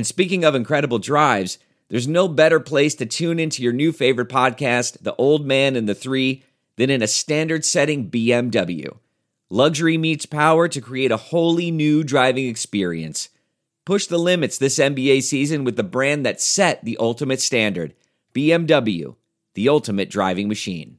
[0.00, 1.58] And speaking of incredible drives,
[1.90, 5.86] there's no better place to tune into your new favorite podcast, The Old Man and
[5.86, 6.42] the Three,
[6.76, 8.96] than in a standard setting BMW.
[9.50, 13.28] Luxury meets power to create a wholly new driving experience.
[13.84, 17.92] Push the limits this NBA season with the brand that set the ultimate standard
[18.34, 19.16] BMW,
[19.52, 20.98] the ultimate driving machine.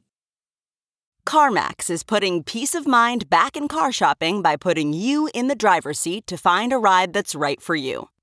[1.26, 5.56] CarMax is putting peace of mind back in car shopping by putting you in the
[5.56, 8.08] driver's seat to find a ride that's right for you.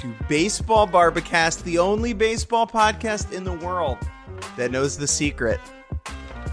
[0.00, 3.98] to Baseball Bar-B-Cast, the only baseball podcast in the world
[4.56, 5.60] that knows the secret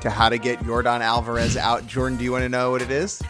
[0.02, 1.88] to how to get Yordan Alvarez out.
[1.88, 3.22] Jordan, do you want to know what it is?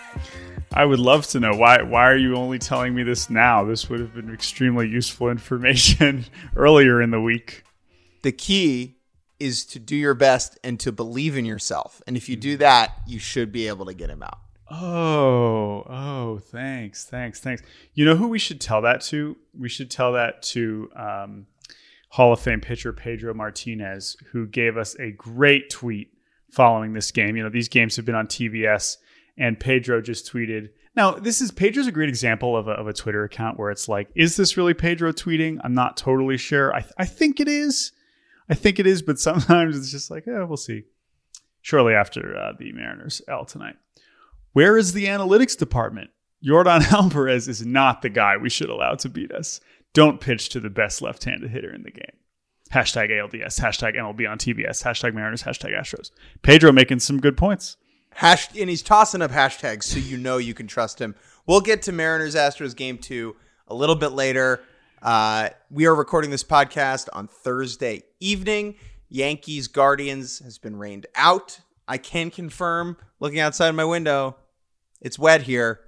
[0.74, 1.84] I would love to know why.
[1.84, 3.64] Why are you only telling me this now?
[3.64, 7.64] This would have been extremely useful information earlier in the week.
[8.24, 8.98] The key
[9.40, 12.02] is to do your best and to believe in yourself.
[12.08, 14.40] And if you do that, you should be able to get him out.
[14.70, 17.62] Oh, oh, thanks, thanks, thanks.
[17.94, 19.38] You know who we should tell that to?
[19.58, 21.48] We should tell that to um,
[22.09, 26.12] Hall of Fame pitcher Pedro Martinez, who gave us a great tweet
[26.52, 27.38] following this game.
[27.38, 28.97] You know, these games have been on TBS,
[29.38, 30.70] and Pedro just tweeted.
[30.96, 33.88] Now, this is Pedro's a great example of a, of a Twitter account where it's
[33.88, 35.59] like, is this really Pedro tweeting?
[35.64, 36.74] I'm not totally sure.
[36.74, 37.91] I, th- I think it is.
[38.50, 40.84] I think it is, but sometimes it's just like, yeah, we'll see.
[41.62, 43.75] Shortly after uh, the Mariners L tonight.
[44.57, 46.09] Where is the analytics department?
[46.44, 49.62] Yordan Alvarez is not the guy we should allow to beat us.
[49.94, 52.18] Don't pitch to the best left handed hitter in the game.
[52.73, 56.09] Hashtag ALDS, hashtag MLB on TBS, hashtag Mariners, hashtag Astros.
[56.41, 57.78] Pedro making some good points.
[58.13, 61.13] Hash- and he's tossing up hashtags so you know you can trust him.
[61.46, 63.35] We'll get to Mariners Astros game two
[63.67, 64.63] a little bit later.
[65.03, 68.73] Uh, we are recording this podcast on Thursday evening.
[69.07, 71.59] Yankees Guardians has been rained out.
[71.88, 74.35] I can confirm, looking outside my window,
[75.02, 75.81] it's wet here.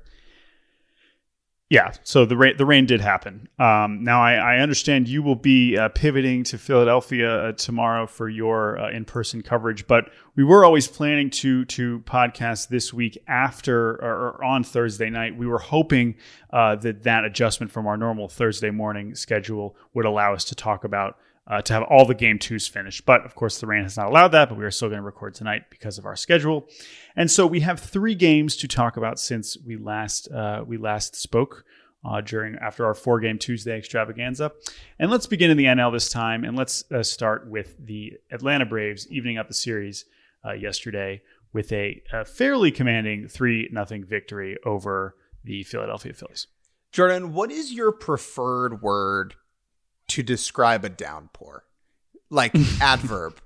[1.69, 3.47] Yeah, so the rain the rain did happen.
[3.59, 8.27] Um, now I, I, understand you will be uh, pivoting to Philadelphia uh, tomorrow for
[8.27, 13.19] your uh, in person coverage, but we were always planning to to podcast this week
[13.27, 15.37] after or, on Thursday night.
[15.37, 16.15] We were hoping
[16.51, 20.83] uh, that that adjustment from our normal Thursday morning schedule would allow us to talk
[20.83, 23.05] about uh, to have all the game twos finished.
[23.05, 25.05] But of course, the rain has not allowed that, but we are still going to
[25.05, 26.67] record tonight because of our schedule.
[27.15, 31.15] And so we have three games to talk about since we last uh, we last
[31.15, 31.65] spoke.
[32.01, 34.53] Uh, during after our four game Tuesday extravaganza.
[34.99, 38.65] And let's begin in the NL this time, and let's uh, start with the Atlanta
[38.65, 40.05] Braves evening up the series
[40.45, 41.21] uh, yesterday
[41.51, 46.47] with a, a, fairly commanding three nothing victory over the Philadelphia Phillies.
[46.93, 49.35] Jordan, what is your preferred word
[50.09, 51.63] to describe a downpour,
[52.29, 53.39] like adverb.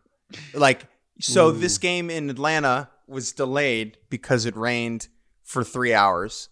[0.54, 0.88] Like
[1.20, 1.52] so, Ooh.
[1.52, 5.08] this game in Atlanta was delayed because it rained
[5.44, 6.50] for three hours.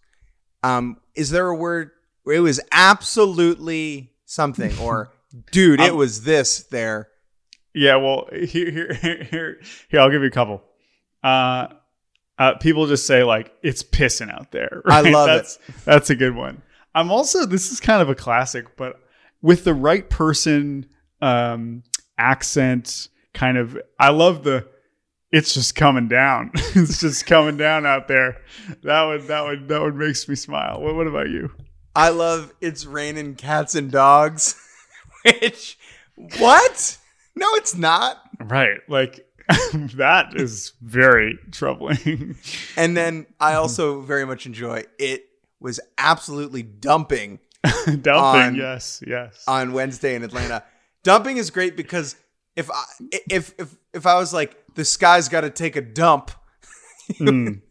[0.63, 1.91] Um, is there a word?
[2.25, 5.11] It was absolutely something, or
[5.51, 7.09] dude, it was this there.
[7.73, 10.61] Yeah, well, here, here, here, here, I'll give you a couple.
[11.23, 11.67] Uh,
[12.37, 14.81] uh, people just say like it's pissing out there.
[14.85, 15.05] Right?
[15.05, 15.75] I love that's, it.
[15.85, 16.61] That's a good one.
[16.93, 18.99] I'm also this is kind of a classic, but
[19.41, 20.87] with the right person,
[21.21, 21.83] um,
[22.17, 23.77] accent, kind of.
[23.99, 24.67] I love the.
[25.31, 26.51] It's just coming down.
[26.55, 28.37] it's just coming down out there.
[28.83, 30.81] That would that would that would makes me smile.
[30.81, 31.51] What, what about you?
[31.95, 34.55] I love it's raining cats and dogs.
[35.25, 35.77] Which
[36.15, 36.97] what?
[37.35, 38.17] No, it's not.
[38.39, 38.79] Right.
[38.87, 39.25] Like
[39.73, 42.35] that is very troubling.
[42.75, 45.25] and then I also very much enjoy it
[45.59, 47.39] was absolutely dumping
[47.85, 49.43] Dumping, on, yes, yes.
[49.47, 50.63] On Wednesday in Atlanta.
[51.03, 52.15] Dumping is great because
[52.55, 52.83] if I
[53.29, 56.31] if if if I was like the sky's got to take a dump.
[57.19, 57.61] mm.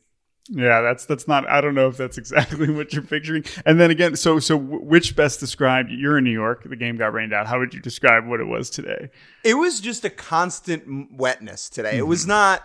[0.53, 1.49] Yeah, that's that's not.
[1.49, 3.45] I don't know if that's exactly what you're picturing.
[3.65, 5.91] And then again, so so which best described?
[5.91, 6.69] You're in New York.
[6.69, 7.47] The game got rained out.
[7.47, 9.11] How would you describe what it was today?
[9.45, 11.91] It was just a constant wetness today.
[11.91, 11.99] Mm-hmm.
[12.01, 12.65] It was not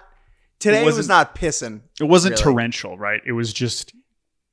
[0.57, 0.81] today.
[0.81, 1.81] It, it, was not pissing.
[1.99, 2.43] It wasn't really.
[2.43, 3.21] torrential, right?
[3.25, 3.93] It was just.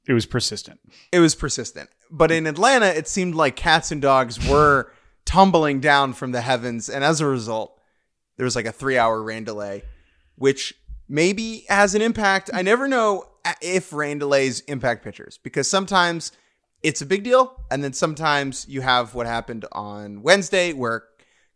[0.06, 0.80] It was persistent.
[1.10, 1.88] It was persistent.
[2.14, 4.92] But in Atlanta, it seemed like cats and dogs were
[5.24, 7.80] tumbling down from the heavens, and as a result,
[8.36, 9.82] there was like a three-hour rain delay,
[10.36, 10.74] which
[11.08, 12.50] maybe has an impact.
[12.52, 13.24] I never know
[13.62, 16.32] if rain delays impact pitchers because sometimes
[16.82, 21.04] it's a big deal, and then sometimes you have what happened on Wednesday where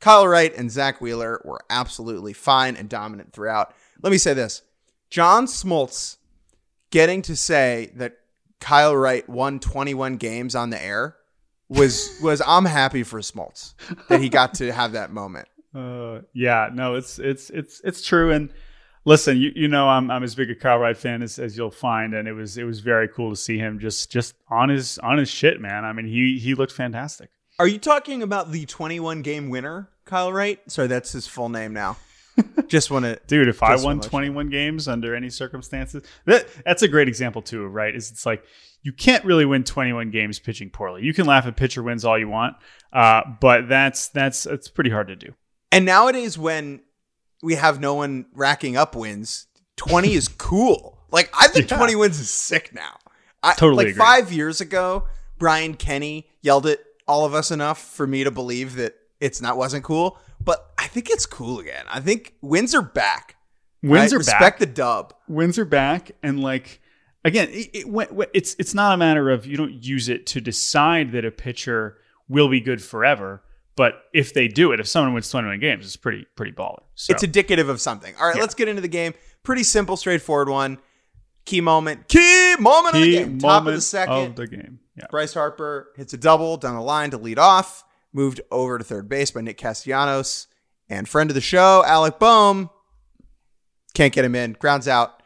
[0.00, 3.74] Kyle Wright and Zack Wheeler were absolutely fine and dominant throughout.
[4.02, 4.62] Let me say this
[5.10, 6.16] John Smoltz
[6.90, 8.18] getting to say that
[8.60, 11.16] Kyle Wright won 21 games on the air
[11.68, 13.74] was was I'm happy for Smoltz
[14.08, 15.48] that he got to have that moment.
[15.74, 18.50] Uh, yeah, no, it's it's it's it's true, and
[19.04, 21.70] listen, you, you know I'm I'm as big a Kyle Wright fan as, as you'll
[21.70, 24.98] find, and it was it was very cool to see him just just on his
[24.98, 25.84] on his shit, man.
[25.84, 27.30] I mean, he he looked fantastic.
[27.58, 30.60] Are you talking about the 21 game winner, Kyle Wright?
[30.70, 31.96] Sorry, that's his full name now.
[32.68, 33.48] just want to, dude.
[33.48, 37.94] If I won 21 games under any circumstances, that that's a great example too, right?
[37.94, 38.44] Is it's like
[38.82, 41.02] you can't really win 21 games pitching poorly.
[41.02, 42.56] You can laugh at pitcher wins all you want,
[42.92, 45.34] uh, but that's that's it's pretty hard to do.
[45.72, 46.80] And nowadays, when
[47.42, 49.46] we have no one racking up wins.
[49.76, 50.98] 20 is cool.
[51.10, 51.76] Like I think yeah.
[51.76, 52.98] 20 wins is sick now.
[53.42, 54.04] I, totally like agree.
[54.04, 55.04] 5 years ago,
[55.38, 59.56] Brian Kenny yelled at all of us enough for me to believe that it's not
[59.56, 60.18] wasn't cool,
[60.86, 61.84] I think it's cool again.
[61.90, 63.34] I think wins are back.
[63.82, 64.12] Wins right?
[64.12, 64.58] are Respect back.
[64.60, 65.14] the dub.
[65.26, 66.80] Wins are back and like
[67.24, 71.10] again, it, it, it's it's not a matter of you don't use it to decide
[71.10, 71.98] that a pitcher
[72.28, 73.42] will be good forever.
[73.74, 76.82] But if they do it, if someone wins 21 games, it's pretty pretty baller.
[76.94, 77.12] So.
[77.12, 78.14] It's indicative of something.
[78.14, 78.42] All right, yeah.
[78.42, 79.12] let's get into the game.
[79.42, 80.78] Pretty simple, straightforward one.
[81.46, 82.06] Key moment.
[82.06, 83.38] Key moment Key of the game.
[83.40, 84.14] Top of the second.
[84.14, 84.78] Of the game.
[84.96, 85.06] Yeah.
[85.10, 87.84] Bryce Harper hits a double down the line to lead off.
[88.12, 90.46] Moved over to third base by Nick Castellanos.
[90.88, 92.70] And friend of the show, Alec Bohm.
[93.94, 94.52] Can't get him in.
[94.52, 95.22] Grounds out.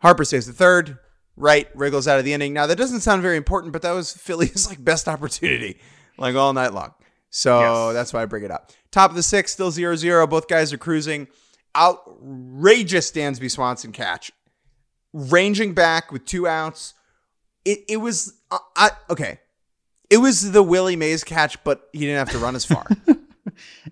[0.00, 0.98] Harper stays the third.
[1.36, 2.52] Wright wriggles out of the inning.
[2.52, 5.78] Now that doesn't sound very important, but that was Philly's like best opportunity,
[6.16, 6.94] like all night long.
[7.30, 7.94] So yes.
[7.94, 8.70] that's why I bring it up.
[8.90, 10.26] Top of the sixth, still 0 0.
[10.26, 11.26] Both guys are cruising.
[11.76, 14.30] Outrageous Dansby Swanson catch.
[15.12, 16.94] Ranging back with two outs.
[17.64, 19.40] It, it was, uh, I, okay.
[20.10, 22.86] It was the Willie Mays catch, but he didn't have to run as far.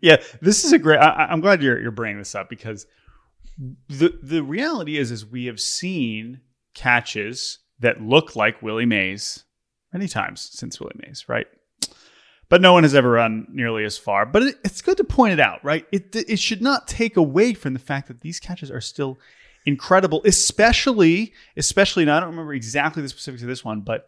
[0.01, 0.99] yeah, this is a great.
[0.99, 2.87] I, am glad you're, you're bringing this up because
[3.89, 6.41] the the reality is is we have seen
[6.75, 9.45] catches that look like Willie Mays
[9.93, 11.47] many times since Willie Mays, right?
[12.53, 14.27] but no one has ever run nearly as far.
[14.27, 15.87] But it, it's good to point it out, right?
[15.91, 19.19] It, it should not take away from the fact that these catches are still
[19.65, 24.07] incredible, especially, especially, and I don't remember exactly the specifics of this one, but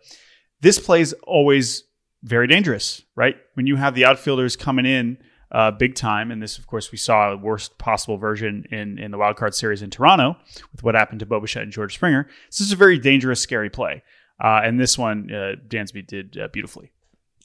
[0.61, 1.85] this play is always
[2.23, 3.35] very dangerous, right?
[3.55, 5.17] When you have the outfielders coming in
[5.55, 9.11] uh, big time, and this, of course, we saw the worst possible version in, in
[9.11, 10.37] the wild card series in Toronto
[10.73, 12.29] with what happened to Bo Bichette and George Springer.
[12.51, 14.03] This is a very dangerous, scary play.
[14.43, 16.91] Uh, and this one, uh, Dansby did uh, beautifully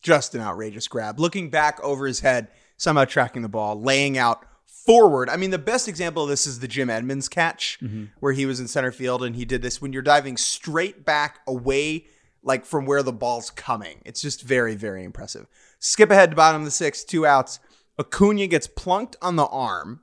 [0.01, 1.19] just an outrageous grab.
[1.19, 2.47] Looking back over his head,
[2.77, 5.29] somehow tracking the ball, laying out forward.
[5.29, 8.05] I mean, the best example of this is the Jim Edmonds catch, mm-hmm.
[8.19, 11.39] where he was in center field and he did this when you're diving straight back
[11.47, 12.05] away,
[12.43, 14.01] like from where the ball's coming.
[14.05, 15.47] It's just very, very impressive.
[15.79, 17.59] Skip ahead to bottom of the sixth, two outs.
[17.99, 20.01] Acuna gets plunked on the arm.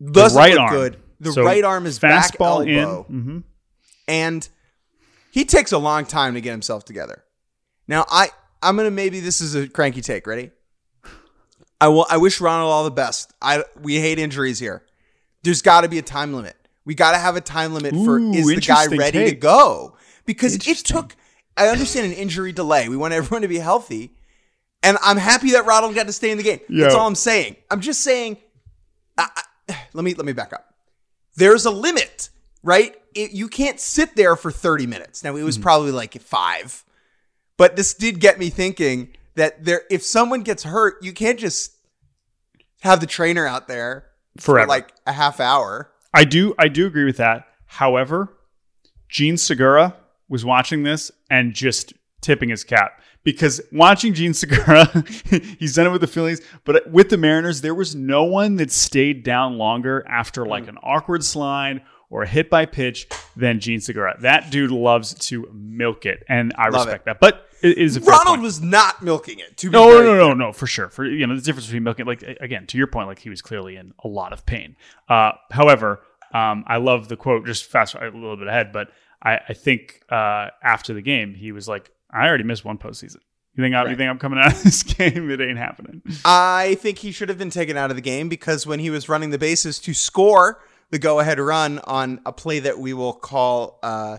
[0.00, 0.74] Doesn't the right look arm.
[0.74, 0.96] good.
[1.20, 2.62] The so right arm is back elbow.
[2.62, 2.86] In.
[2.86, 3.38] Mm-hmm.
[4.08, 4.48] And
[5.30, 7.24] he takes a long time to get himself together.
[7.86, 8.30] Now, I
[8.62, 10.26] I'm gonna maybe this is a cranky take.
[10.26, 10.50] Ready?
[11.80, 12.06] I will.
[12.08, 13.32] I wish Ronald all the best.
[13.42, 14.82] I we hate injuries here.
[15.42, 16.56] There's got to be a time limit.
[16.84, 19.28] We got to have a time limit for Ooh, is the guy ready take.
[19.30, 19.96] to go?
[20.26, 21.16] Because it took.
[21.56, 22.88] I understand an injury delay.
[22.88, 24.14] We want everyone to be healthy,
[24.82, 26.60] and I'm happy that Ronald got to stay in the game.
[26.68, 26.82] Yo.
[26.82, 27.56] That's all I'm saying.
[27.70, 28.38] I'm just saying.
[29.18, 29.28] I,
[29.68, 30.74] I, let me let me back up.
[31.36, 32.30] There's a limit,
[32.62, 32.94] right?
[33.14, 35.24] It, you can't sit there for 30 minutes.
[35.24, 35.62] Now it was mm-hmm.
[35.62, 36.84] probably like five
[37.60, 41.76] but this did get me thinking that there, if someone gets hurt, you can't just
[42.80, 44.06] have the trainer out there
[44.38, 44.64] Forever.
[44.64, 45.92] for like a half hour.
[46.14, 47.46] I do, I do agree with that.
[47.66, 48.34] However,
[49.10, 49.94] Jean Segura
[50.26, 54.86] was watching this and just tipping his cap because watching Jean Segura,
[55.58, 58.70] he's done it with the Phillies, but with the Mariners, there was no one that
[58.70, 63.80] stayed down longer after like an awkward slide or a hit by pitch than Jean
[63.80, 64.16] Segura.
[64.20, 67.04] That dude loves to milk it, and I Love respect it.
[67.06, 67.20] that.
[67.20, 69.56] But it is a Ronald was not milking it.
[69.58, 70.88] To no, no, no, no, no, for sure.
[70.88, 73.42] For you know, the difference between milking, like again, to your point, like he was
[73.42, 74.76] clearly in a lot of pain.
[75.08, 76.00] Uh, however,
[76.32, 77.44] Um, I love the quote.
[77.44, 78.88] Just fast a little bit ahead, but
[79.22, 83.18] I, I think uh, after the game, he was like, "I already missed one postseason.
[83.56, 85.30] You think, I, you think I'm coming out of this game?
[85.30, 88.66] It ain't happening." I think he should have been taken out of the game because
[88.66, 92.78] when he was running the bases to score the go-ahead run on a play that
[92.78, 94.18] we will call uh,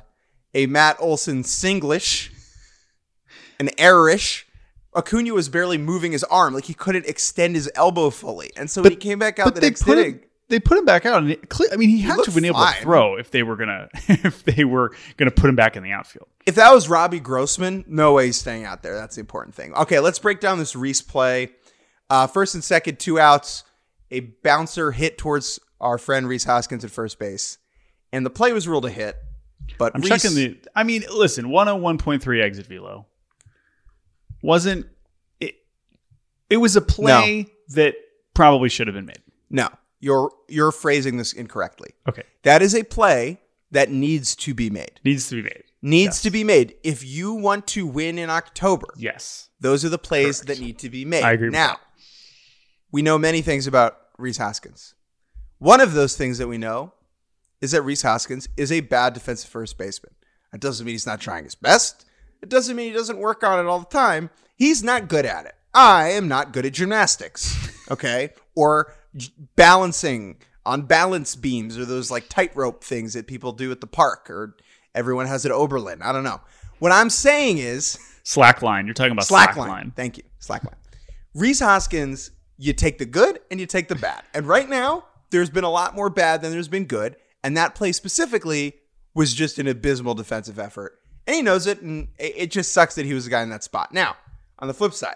[0.53, 2.29] a Matt Olson singlish,
[3.59, 4.43] an errorish.
[4.93, 8.81] Acuna was barely moving his arm, like he couldn't extend his elbow fully, and so
[8.81, 11.31] when he came back out the next inning, him, they put him back out, and
[11.31, 12.73] it, I mean, he had to looked have been able fine.
[12.75, 15.91] to throw if they were gonna if they were gonna put him back in the
[15.91, 16.27] outfield.
[16.45, 18.95] If that was Robbie Grossman, no way he's staying out there.
[18.95, 19.73] That's the important thing.
[19.75, 21.51] Okay, let's break down this Rhys play.
[22.09, 23.63] Uh, first and second, two outs.
[24.09, 27.57] A bouncer hit towards our friend Rhys Hoskins at first base,
[28.11, 29.15] and the play was ruled a hit.
[29.77, 30.57] But I'm Rhys, checking the.
[30.75, 33.05] I mean, listen, 101.3 exit velo
[34.41, 34.87] wasn't.
[35.39, 35.55] It,
[36.49, 37.95] it was a play that
[38.33, 39.21] probably should have been made.
[39.49, 39.69] no,
[39.99, 41.91] you're you're phrasing this incorrectly.
[42.09, 43.39] Okay, That is a play
[43.71, 44.99] that needs to be made.
[45.05, 45.63] needs to be made.
[45.81, 46.21] Needs Yes.
[46.23, 46.75] to be made.
[46.83, 50.89] If you want to win in October, Yes, Those are the plays that need to
[50.89, 51.23] be made.
[51.23, 51.77] I agree Now,
[52.91, 54.93] we know many things about Rhys Hoskins.
[55.59, 56.93] One of those things that we know
[57.61, 60.13] is that Rhys Hoskins is a bad defensive first baseman.
[60.51, 62.05] That doesn't mean he's not trying his best.
[62.41, 64.29] It doesn't mean he doesn't work on it all the time.
[64.55, 65.55] He's not good at it.
[65.73, 67.55] I am not good at gymnastics,
[67.91, 68.31] okay?
[68.55, 68.93] or
[69.55, 74.29] balancing on balance beams or those like tightrope things that people do at the park
[74.29, 74.55] or
[74.95, 76.01] everyone has it Oberlin.
[76.01, 76.41] I don't know.
[76.79, 78.85] What I'm saying is slack line.
[78.85, 79.93] You're talking about slack, slack, line.
[79.95, 80.23] Thank you.
[80.39, 80.75] Slack line.
[81.33, 84.23] Rhys Hoskins, you take the good and you take the bad.
[84.33, 87.15] And right now, there's been a lot more bad than there's been good.
[87.43, 88.75] And that play specifically
[89.13, 90.99] was just an abysmal defensive effort.
[91.25, 91.81] And he knows it.
[91.81, 93.93] And it it just sucks that he was the guy in that spot.
[93.93, 94.15] Now,
[94.59, 95.15] on the flip side,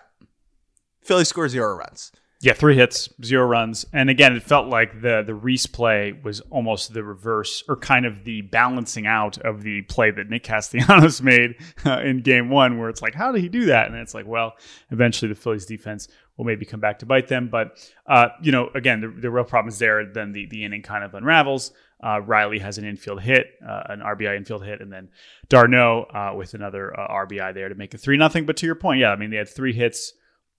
[1.02, 2.12] Philly scores zero runs.
[2.46, 6.42] Yeah, three hits, zero runs, and again, it felt like the the Rhys play was
[6.52, 11.22] almost the reverse, or kind of the balancing out of the play that Nick Castellanos
[11.24, 11.56] made
[11.88, 13.88] uh, in Game One, where it's like, how did he do that?
[13.88, 14.54] And it's like, well,
[14.92, 18.70] eventually the Phillies defense will maybe come back to bite them, but uh, you know,
[18.76, 20.06] again, the, the real problem is there.
[20.06, 21.72] Then the the inning kind of unravels.
[22.00, 25.10] Uh, Riley has an infield hit, uh, an RBI infield hit, and then
[25.50, 28.46] d'Arnaud uh, with another uh, RBI there to make it three nothing.
[28.46, 30.14] But to your point, yeah, I mean they had three hits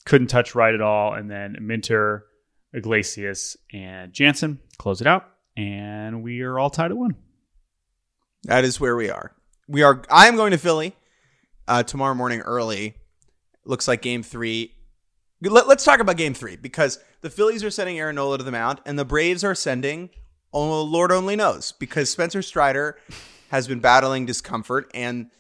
[0.07, 1.13] couldn't touch Wright at all.
[1.13, 2.25] And then Minter,
[2.73, 5.29] Iglesias, and Jansen close it out.
[5.57, 7.17] And we are all tied at one.
[8.45, 9.33] That is where we are.
[9.69, 10.03] We are.
[10.11, 10.95] I am going to Philly
[11.67, 12.95] uh, tomorrow morning early.
[13.65, 14.73] Looks like Game Three.
[15.43, 18.53] Let, us talk about Game Three because the Phillies are sending Aaron Nola to the
[18.53, 20.11] mound, and the Braves are sending.
[20.53, 22.97] Oh, Lord only knows because Spencer Strider
[23.51, 25.31] has been battling discomfort, and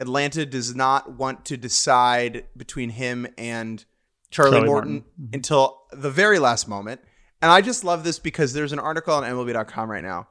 [0.00, 3.84] Atlanta does not want to decide between him and
[4.34, 5.10] Charlie, Charlie Morton, Morton.
[5.20, 5.34] Mm-hmm.
[5.34, 7.00] until the very last moment.
[7.40, 10.28] And I just love this because there's an article on MLB.com right now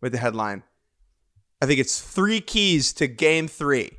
[0.00, 0.62] with the headline
[1.64, 3.92] I think it's three keys to game three.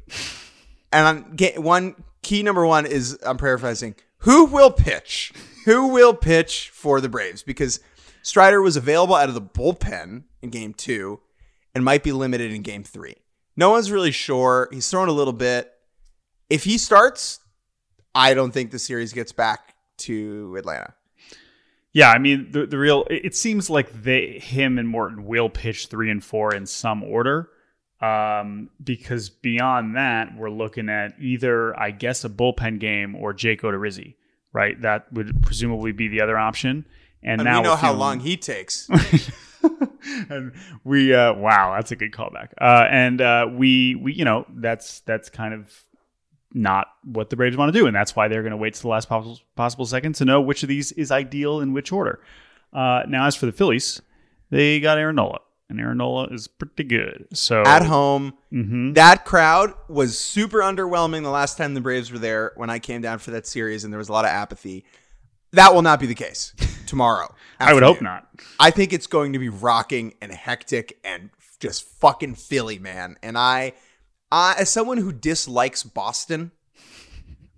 [0.93, 3.95] And on ga- one key number one is I'm paraphrasing.
[4.19, 5.33] Who will pitch?
[5.65, 7.41] Who will pitch for the Braves?
[7.41, 7.79] Because
[8.21, 11.21] Strider was available out of the bullpen in game two
[11.74, 13.15] and might be limited in game three.
[13.57, 14.69] No one's really sure.
[14.71, 15.71] He's thrown a little bit.
[16.51, 17.39] If he starts,
[18.15, 20.93] I don't think the series gets back to Atlanta.
[21.91, 23.05] Yeah, I mean the the real.
[23.10, 27.50] It seems like they him and Morton will pitch three and four in some order,
[28.01, 33.62] um, because beyond that we're looking at either I guess a bullpen game or Jake
[33.62, 34.15] Odorizzi,
[34.51, 34.81] right?
[34.81, 36.86] That would presumably be the other option.
[37.24, 38.89] And, And now we know how feeling- long he takes.
[40.29, 40.51] and
[40.84, 45.00] we uh wow that's a good callback uh and uh we we you know that's
[45.01, 45.84] that's kind of
[46.54, 48.82] not what the braves want to do and that's why they're going to wait to
[48.82, 52.22] the last possible possible second to know which of these is ideal in which order
[52.74, 54.02] uh now as for the phillies
[54.52, 58.94] they got aaron nola and aaron nola is pretty good so At home, Mhm.
[58.96, 63.02] That crowd was super underwhelming the last time the Braves were there when I came
[63.02, 64.86] down for that series and there was a lot of apathy.
[65.52, 66.54] That will not be the case
[66.86, 67.34] tomorrow.
[67.60, 68.28] i would hope not
[68.60, 73.18] I think it's going to be rocking and hectic and just fucking Philly, man.
[73.24, 73.74] And I,
[74.36, 76.51] I as someone who dislikes Boston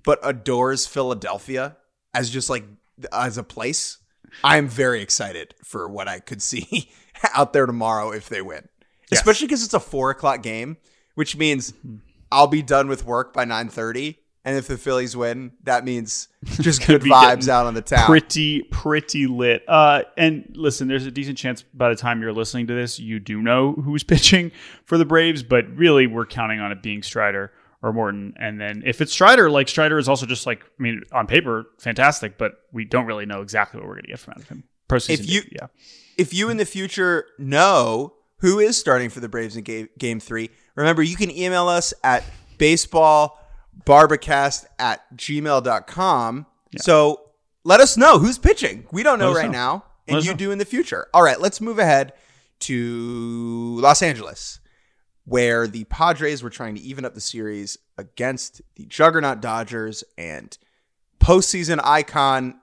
[0.04, 1.76] but adores Philadelphia
[2.14, 2.66] as just like
[3.12, 3.98] as a place,
[4.44, 6.92] I'm very excited for what I could see
[7.34, 8.70] out there tomorrow if they win.
[9.12, 9.22] Yes.
[9.22, 10.78] Especially because it's a four o'clock game,
[11.16, 11.74] which means
[12.32, 14.20] I'll be done with work by nine thirty.
[14.48, 18.06] And if the Phillies win, that means just good vibes out on the town.
[18.06, 22.66] pretty pretty lit uh and listen there's a decent chance by the time you're listening
[22.68, 24.52] to this you do know who's pitching
[24.86, 27.52] for the braves but really we're counting on it being strider
[27.82, 31.02] or morton and then if it's strider like strider is also just like i mean
[31.12, 34.40] on paper fantastic but we don't really know exactly what we're gonna get from out
[34.40, 35.20] of him postseason.
[35.20, 35.68] If you- yeah.
[36.18, 40.20] if you in the future know who is starting for the Braves in game, game
[40.22, 42.24] three, remember you can email us at
[43.86, 46.46] baseballbarbacast at gmail.com.
[46.78, 47.22] So
[47.64, 48.88] let us know who's pitching.
[48.92, 49.52] We don't know right know.
[49.52, 50.38] now, and you know.
[50.38, 51.08] do in the future.
[51.14, 52.14] All right, let's move ahead
[52.62, 54.60] to Los Angeles,
[55.26, 60.58] where the Padres were trying to even up the series against the juggernaut Dodgers and
[61.20, 62.60] postseason icon,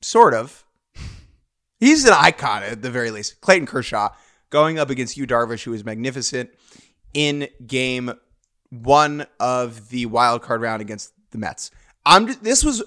[0.00, 0.64] sort of.
[1.80, 3.40] He's an icon at the very least.
[3.40, 4.10] Clayton Kershaw
[4.50, 6.50] going up against Yu Darvish, who was magnificent
[7.14, 8.12] in game
[8.72, 11.70] one of the wild card round against the Mets.
[12.06, 12.82] I'm just, this was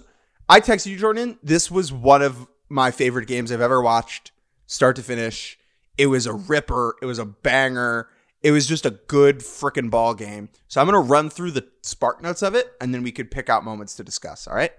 [0.50, 1.38] I texted you, Jordan.
[1.44, 4.32] This was one of my favorite games I've ever watched,
[4.66, 5.58] start to finish.
[5.98, 6.96] It was a ripper.
[7.02, 8.10] It was a banger.
[8.42, 10.50] It was just a good freaking ball game.
[10.68, 13.50] So I'm gonna run through the spark notes of it, and then we could pick
[13.50, 14.48] out moments to discuss.
[14.48, 14.72] All right.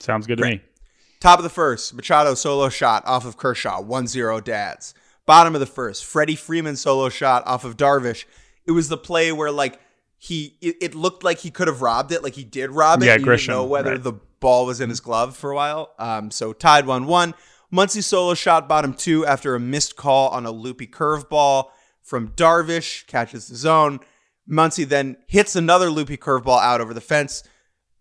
[0.00, 0.62] Sounds good to me.
[1.20, 4.94] Top of the first, Machado solo shot off of Kershaw, 1-0 Dads.
[5.24, 8.26] Bottom of the first, Freddie Freeman solo shot off of Darvish.
[8.66, 9.80] It was the play where like
[10.26, 13.06] he it, it looked like he could have robbed it, like he did rob it.
[13.06, 14.02] Yeah, You didn't Grisham, know whether right.
[14.02, 15.92] the ball was in his glove for a while.
[15.98, 17.34] Um, so tied 1-1.
[17.72, 21.70] Muncy solo shot bottom two after a missed call on a loopy curveball
[22.02, 24.00] from Darvish, catches the zone.
[24.48, 27.42] Muncy then hits another loopy curveball out over the fence.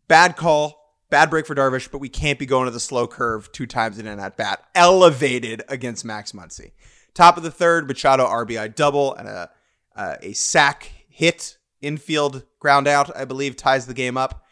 [0.07, 3.51] Bad call, bad break for Darvish, but we can't be going to the slow curve
[3.51, 4.63] two times in an at bat.
[4.75, 6.71] Elevated against Max Muncy.
[7.13, 9.49] Top of the third, Machado RBI double and a
[9.95, 14.43] uh, a sack hit infield ground out, I believe, ties the game up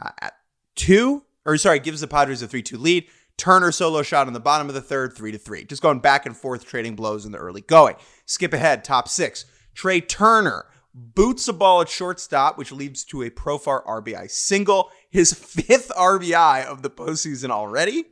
[0.00, 0.34] uh, at
[0.74, 1.24] two.
[1.44, 3.06] Or sorry, gives the Padres a three-two lead.
[3.36, 5.64] Turner solo shot in the bottom of the third, three to three.
[5.64, 7.96] Just going back and forth, trading blows in the early going.
[8.24, 9.44] Skip ahead, top six.
[9.74, 15.34] Trea Turner boots a ball at shortstop, which leads to a Profar RBI single, his
[15.34, 18.04] fifth RBI of the postseason already.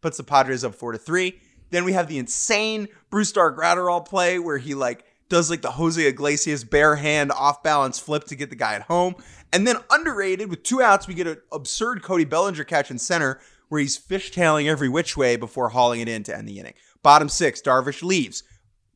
[0.00, 1.38] Puts the Padres up four to three.
[1.68, 6.04] Then we have the insane Brusdar Graterol play where he like does like the Jose
[6.04, 9.14] Iglesias bare hand off balance flip to get the guy at home.
[9.52, 13.40] And then underrated with two outs, we get an absurd Cody Bellinger catch in center
[13.68, 16.74] where he's fishtailing every which way before hauling it in to end the inning.
[17.02, 18.42] Bottom six, Darvish leaves.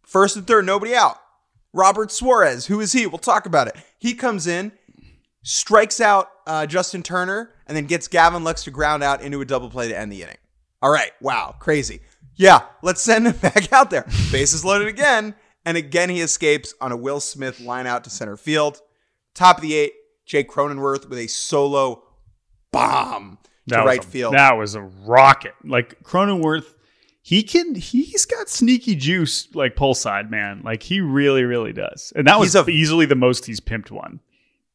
[0.02, 1.16] First and third, nobody out.
[1.72, 3.06] Robert Suarez, who is he?
[3.06, 3.76] We'll talk about it.
[3.98, 4.72] He comes in,
[5.42, 9.44] strikes out uh, Justin Turner, and then gets Gavin Lux to ground out into a
[9.44, 10.36] double play to end the inning.
[10.82, 12.00] All right, wow, crazy.
[12.36, 14.04] Yeah, let's send him back out there.
[14.30, 18.36] Bases loaded again, and again he escapes on a Will Smith line out to center
[18.36, 18.80] field.
[19.34, 19.92] Top of the eight,
[20.26, 22.04] Jake Cronenworth with a solo
[22.70, 24.34] bomb to was right a, field.
[24.34, 25.54] That was a rocket.
[25.64, 26.74] Like Cronenworth,
[27.22, 30.62] he can he's got sneaky juice like pull side, man.
[30.64, 32.12] Like he really, really does.
[32.14, 34.20] And that was a- easily the most he's pimped one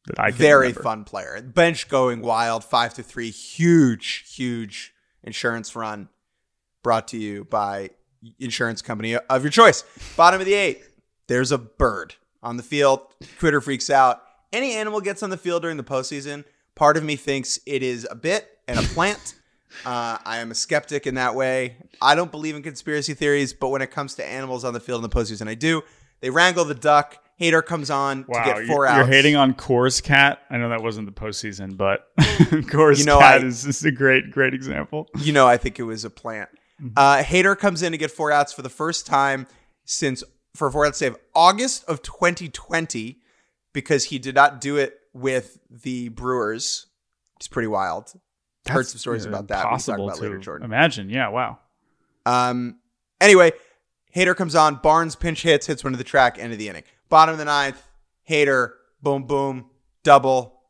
[0.06, 0.82] that I can Very remember.
[0.82, 1.40] fun player.
[1.42, 3.30] Bench going wild, five to three.
[3.30, 6.08] Huge, huge insurance run
[6.82, 7.90] brought to you by
[8.38, 9.84] insurance company of your choice.
[10.16, 10.82] Bottom of the eight,
[11.28, 13.00] there's a bird on the field.
[13.38, 14.22] Twitter freaks out.
[14.52, 16.44] Any animal gets on the field during the postseason.
[16.74, 19.34] Part of me thinks it is a bit and a plant.
[19.86, 21.76] Uh, I am a skeptic in that way.
[22.02, 25.04] I don't believe in conspiracy theories, but when it comes to animals on the field
[25.04, 25.82] in the postseason, I do.
[26.20, 27.16] They wrangle the duck.
[27.40, 28.96] Hader comes on Wow, to get 4 you're, outs.
[28.96, 30.40] you're hating on Coors Cat.
[30.50, 33.90] I know that wasn't the postseason, but Coors You know, Cat I- is, is a
[33.92, 35.08] great, great example.
[35.20, 36.50] You know, I think it was a plant.
[36.96, 39.46] Uh, Hader comes in to get four outs for the first time
[39.84, 40.22] since
[40.54, 43.18] for a four out save August of 2020
[43.72, 46.86] because he did not do it with the Brewers.
[47.36, 48.12] It's pretty wild.
[48.68, 49.56] Heard some stories about that.
[49.58, 50.64] we can talk Possible about later, Jordan.
[50.64, 51.08] imagine.
[51.10, 51.58] Yeah, wow.
[52.26, 52.78] Um.
[53.20, 53.52] Anyway,
[54.14, 54.76] Hader comes on.
[54.76, 56.84] Barnes pinch hits, hits one to the track, end of the inning.
[57.08, 57.82] Bottom of the ninth,
[58.28, 59.70] Hader, boom, boom,
[60.02, 60.60] double,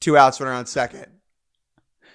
[0.00, 1.06] two outs, runner on second,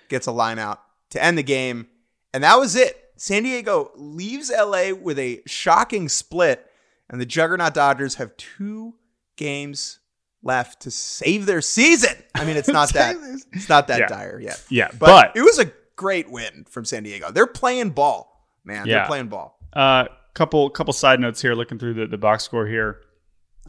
[0.10, 1.88] gets a line out to end the game,
[2.34, 3.02] and that was it.
[3.18, 6.66] San Diego leaves LA with a shocking split,
[7.10, 8.96] and the Juggernaut Dodgers have two
[9.38, 10.00] games
[10.44, 12.16] left to save their season.
[12.36, 13.16] I mean, it's not that
[13.54, 14.08] it's not that Yeah.
[14.08, 14.64] dire yet.
[14.70, 17.32] Yeah, But, but, it was a great win from San Diego.
[17.32, 18.86] They're playing ball, man.
[18.86, 19.00] Yeah.
[19.00, 19.58] They're playing ball.
[19.74, 21.56] Uh, couple couple side notes here.
[21.56, 23.02] Looking through the, the box score here,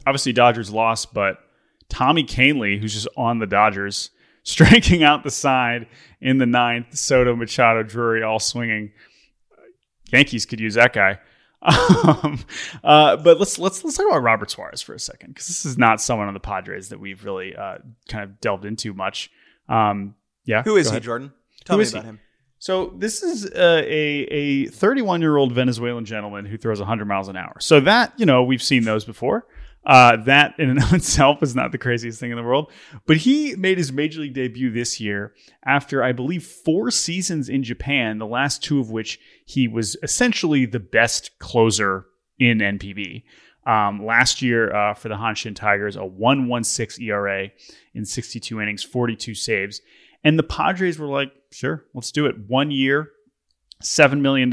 [0.05, 1.39] obviously Dodgers lost, but
[1.89, 4.09] Tommy Kahnle, who's just on the Dodgers,
[4.43, 5.87] striking out the side
[6.21, 6.95] in the ninth.
[6.97, 8.91] Soto, Machado, Drury, all swinging.
[10.11, 11.19] Yankees could use that guy.
[11.67, 12.39] Um,
[12.83, 15.75] uh, but let's let's let's talk about Robert Suarez for a second because this is
[15.77, 19.31] not someone on the Padres that we've really uh, kind of delved into much.
[19.67, 20.13] Um,
[20.45, 20.99] yeah, Who is he.
[20.99, 21.33] Jordan?
[21.65, 21.97] Tell Who me is he?
[21.97, 22.19] about him.
[22.59, 27.27] So this is uh, a a 31 year old Venezuelan gentleman who throws 100 miles
[27.27, 27.55] an hour.
[27.59, 29.45] So that you know we've seen those before.
[29.87, 32.69] Uh, that in and of itself is not the craziest thing in the world.
[33.05, 35.33] But he made his major league debut this year
[35.65, 40.65] after, I believe, four seasons in Japan, the last two of which he was essentially
[40.65, 42.05] the best closer
[42.37, 43.23] in NPB.
[43.65, 47.49] Um, last year uh, for the Hanshin Tigers, a 116 ERA
[47.93, 49.81] in 62 innings, 42 saves.
[50.23, 52.35] And the Padres were like, sure, let's do it.
[52.47, 53.11] One year,
[53.81, 54.49] $7 million.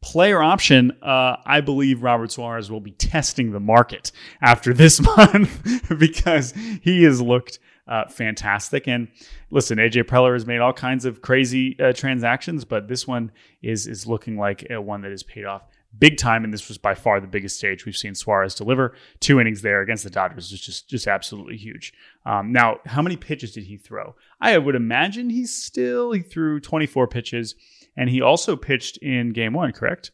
[0.00, 5.98] Player option, uh, I believe Robert Suarez will be testing the market after this month
[5.98, 7.58] because he has looked
[7.88, 8.86] uh, fantastic.
[8.86, 9.08] And
[9.50, 13.32] listen, AJ Preller has made all kinds of crazy uh, transactions, but this one
[13.62, 15.62] is is looking like a one that is paid off
[15.98, 16.44] big time.
[16.44, 18.94] And this was by far the biggest stage we've seen Suarez deliver.
[19.20, 21.92] Two innings there against the Dodgers is just just absolutely huge.
[22.26, 24.14] Um, now, how many pitches did he throw?
[24.40, 27.54] I would imagine he's still he threw 24 pitches,
[27.98, 29.72] and he also pitched in Game One.
[29.72, 30.12] Correct?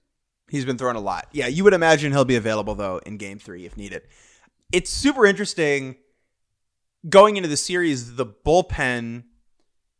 [0.51, 1.29] He's been throwing a lot.
[1.33, 4.03] Yeah, you would imagine he'll be available though in Game Three if needed.
[4.73, 5.97] It's super interesting
[7.09, 8.17] going into the series.
[8.17, 9.25] The bullpen,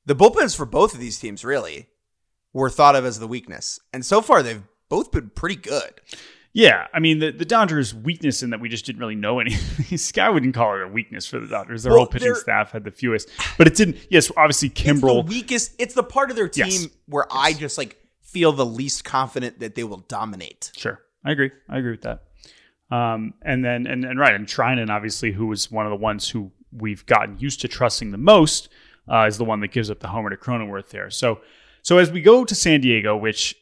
[0.07, 1.89] the bullpens for both of these teams really
[2.53, 6.01] were thought of as the weakness, and so far they've both been pretty good.
[6.55, 9.99] Yeah, I mean the, the Dodgers' weakness in that we just didn't really know anything.
[9.99, 11.83] Sky wouldn't call it a weakness for the Dodgers.
[11.83, 13.99] Their well, whole pitching staff had the fewest, but it didn't.
[14.09, 15.75] Yes, obviously Kimbrel it's the weakest.
[15.79, 16.89] It's the part of their team yes.
[17.07, 17.39] where yes.
[17.39, 20.71] I just like feel the least confident that they will dominate.
[20.77, 21.51] Sure, I agree.
[21.69, 22.23] I agree with that.
[22.89, 26.31] Um, and then and and right, and Treinen obviously, who was one of the ones
[26.31, 28.69] who we've gotten used to trusting the most,
[29.09, 31.11] uh, is the one that gives up the homer to Cronenworth there.
[31.11, 31.41] So
[31.83, 33.57] so as we go to San Diego, which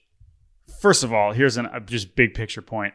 [0.83, 2.93] first of all, here's an, a just big picture point.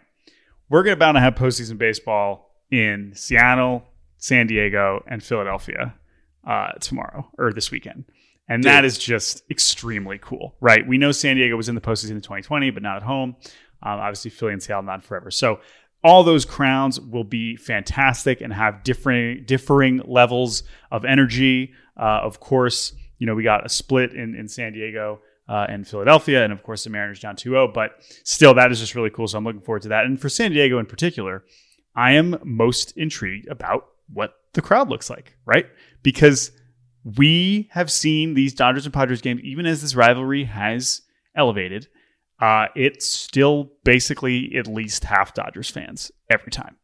[0.69, 3.85] We're going to bound to have postseason baseball in Seattle,
[4.17, 5.95] San Diego, and Philadelphia
[6.45, 8.03] uh, tomorrow or this weekend.
[8.49, 8.69] And Dude.
[8.69, 10.85] that is just extremely cool, right?
[10.85, 13.37] We know San Diego was in the postseason in 2020, but not at home.
[13.81, 15.31] Um, obviously, Philly and Seattle not forever.
[15.31, 15.61] So
[16.03, 21.73] all those crowns will be fantastic and have differing differing levels of energy.
[21.97, 25.87] Uh, of course, you know we got a split in in San Diego uh, and
[25.87, 27.73] Philadelphia, and of course the Mariners down 2-0.
[27.73, 27.91] But
[28.23, 29.27] still, that is just really cool.
[29.27, 30.05] So I'm looking forward to that.
[30.05, 31.43] And for San Diego in particular,
[31.95, 35.65] I am most intrigued about what the crowd looks like, right?
[36.03, 36.51] Because
[37.03, 41.01] we have seen these Dodgers and Padres games, even as this rivalry has
[41.35, 41.87] elevated,
[42.39, 46.75] uh, it's still basically at least half Dodgers fans every time.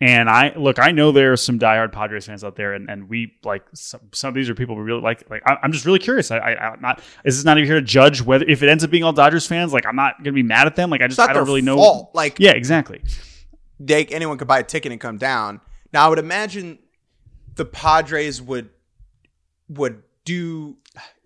[0.00, 3.08] And I look, I know there are some diehard Padres fans out there, and, and
[3.08, 5.28] we like some, some of these are people we really like.
[5.28, 6.30] Like I, am just really curious.
[6.30, 7.02] I, I am not.
[7.24, 9.48] This is not even here to judge whether if it ends up being all Dodgers
[9.48, 9.72] fans.
[9.72, 10.90] Like I'm not gonna be mad at them.
[10.90, 12.04] Like I just I don't really fault.
[12.04, 12.10] know.
[12.14, 13.02] Like yeah, exactly.
[13.80, 15.60] They anyone could buy a ticket and come down.
[15.92, 16.78] Now I would imagine
[17.56, 18.70] the Padres would
[19.68, 20.76] would do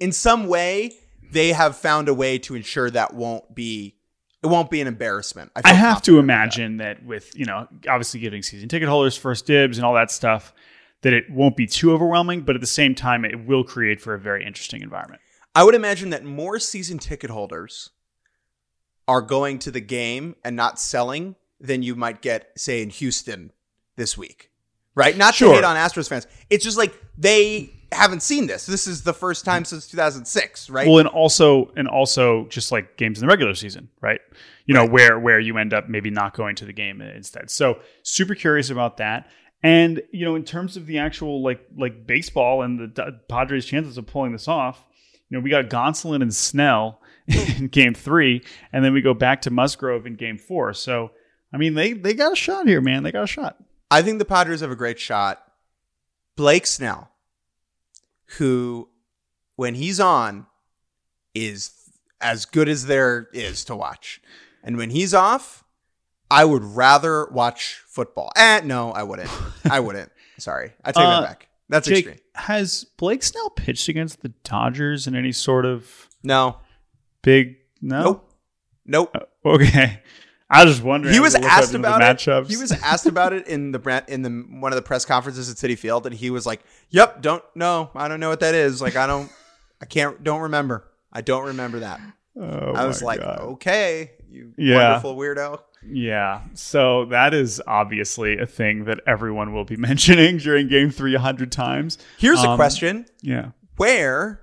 [0.01, 0.93] in some way.
[1.31, 3.97] They have found a way to ensure that won't be
[4.43, 5.53] it won't be an embarrassment.
[5.57, 6.99] I, I have to imagine that.
[6.99, 7.07] that.
[7.07, 10.53] with you know obviously giving season ticket holders first dibs and all that stuff,
[11.03, 14.15] that it won't be too overwhelming, but at the same time, it will create for
[14.15, 15.21] a very interesting environment.
[15.55, 17.91] I would imagine that more season ticket holders
[19.07, 23.53] are going to the game and not selling than you might get, say, in Houston
[23.97, 24.52] this week.
[24.95, 25.17] Right?
[25.17, 25.51] Not sure.
[25.51, 26.27] to hate on Astros fans.
[26.51, 28.67] It's just like they haven't seen this.
[28.67, 30.87] This is the first time since 2006, right?
[30.87, 34.21] Well, and also and also just like games in the regular season, right?
[34.67, 37.51] You know, where where you end up maybe not going to the game instead.
[37.51, 39.31] So, super curious about that.
[39.65, 43.97] And, you know, in terms of the actual like like baseball and the Padres chances
[43.97, 44.85] of pulling this off,
[45.29, 49.43] you know, we got Gonsolin and Snell in game 3 and then we go back
[49.43, 50.75] to Musgrove in game 4.
[50.75, 51.13] So,
[51.53, 53.03] I mean, they they got a shot here, man.
[53.03, 53.57] They got a shot.
[53.93, 55.43] I think the Padres have a great shot.
[56.35, 57.11] Blake Snell
[58.39, 58.89] who,
[59.57, 60.47] when he's on,
[61.35, 61.73] is
[62.21, 64.23] as good as there is to watch.
[64.63, 65.65] And when he's off,
[66.31, 68.33] I would rather watch football.
[68.37, 69.31] Eh, no, I wouldn't.
[69.71, 70.11] I wouldn't.
[70.39, 70.73] Sorry.
[70.85, 71.49] I take uh, that back.
[71.69, 72.21] That's Jake, extreme.
[72.35, 76.57] Has Blake Snell pitched against the Dodgers in any sort of no
[77.23, 78.03] big no?
[78.03, 78.31] Nope.
[78.87, 79.11] Nope.
[79.15, 80.01] Uh, okay.
[80.53, 81.15] I was just wondering.
[81.15, 82.05] He was asked about it.
[82.05, 82.49] Matchups.
[82.49, 85.57] He was asked about it in the in the one of the press conferences at
[85.57, 86.61] Citi Field, and he was like,
[86.91, 87.91] "Yep, don't know.
[87.95, 88.83] I don't know what that is.
[88.83, 89.33] Like, I don't,
[89.81, 90.87] I can't, don't remember.
[91.11, 92.01] I don't remember that."
[92.39, 93.41] Oh I was like, God.
[93.41, 94.91] "Okay, you yeah.
[94.91, 96.43] wonderful weirdo." Yeah.
[96.53, 101.19] So that is obviously a thing that everyone will be mentioning during Game Three a
[101.19, 101.97] hundred times.
[102.19, 103.07] Here's um, a question.
[103.23, 103.53] Yeah.
[103.77, 104.43] Where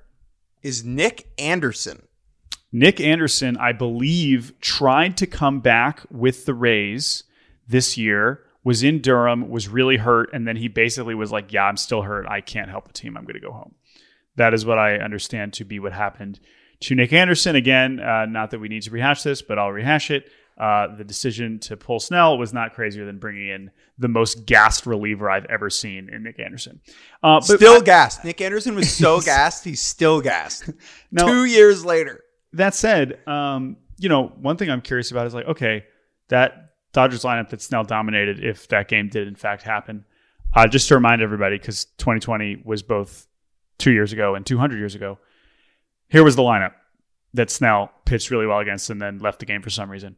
[0.63, 2.08] is Nick Anderson?
[2.71, 7.23] Nick Anderson, I believe, tried to come back with the Rays
[7.67, 11.63] this year, was in Durham, was really hurt, and then he basically was like, Yeah,
[11.65, 12.27] I'm still hurt.
[12.27, 13.17] I can't help the team.
[13.17, 13.73] I'm going to go home.
[14.36, 16.39] That is what I understand to be what happened
[16.82, 17.55] to Nick Anderson.
[17.55, 20.29] Again, uh, not that we need to rehash this, but I'll rehash it.
[20.58, 24.86] Uh, the decision to pull Snell was not crazier than bringing in the most gassed
[24.86, 26.82] reliever I've ever seen in Nick Anderson.
[27.23, 28.23] Uh, but Still I- gassed.
[28.25, 30.69] Nick Anderson was so gassed, he's still gassed.
[31.12, 31.25] No.
[31.27, 32.21] Two years later.
[32.54, 35.86] That said, um, you know, one thing I'm curious about is like, okay,
[36.30, 40.06] that Dodgers lineup that's now dominated, if that game did in fact happen,
[40.56, 43.28] uh, just to remind everybody, because 2020 was both
[43.78, 45.20] two years ago and 200 years ago.
[46.10, 46.74] Here was the lineup
[47.34, 50.16] that Snell pitched really well against and then left the game for some reason.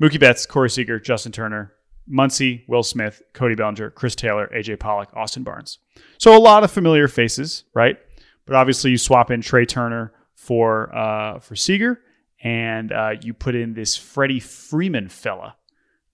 [0.00, 1.72] Mookie Betts, Corey Seager, Justin Turner,
[2.10, 5.78] Muncy, Will Smith, Cody Bellinger, Chris Taylor, AJ Pollock, Austin Barnes.
[6.18, 7.96] So a lot of familiar faces, right?
[8.44, 10.12] But obviously you swap in Trea Turner
[10.46, 12.00] for uh, for Seager,
[12.42, 15.56] and uh, you put in this Freddie Freeman fella,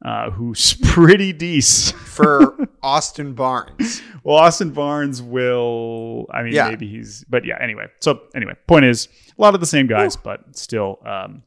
[0.05, 1.99] uh, who's pretty decent.
[1.99, 4.03] For Austin Barnes.
[4.23, 6.27] Well, Austin Barnes will.
[6.33, 6.69] I mean, Yeah.
[6.69, 7.25] maybe he's.
[7.29, 7.57] But yeah.
[7.61, 7.87] Anyway.
[8.01, 11.43] So anyway, point is, a lot of the same guys, but still, um,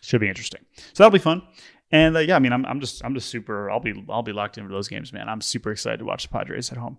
[0.00, 0.60] should be interesting.
[0.76, 1.42] So that'll be fun.
[1.90, 3.70] And uh, yeah, I mean, I'm, I'm just I'm just super.
[3.70, 5.28] I'll be I'll be locked into those games, man.
[5.28, 6.98] I'm super excited to watch the Padres at home.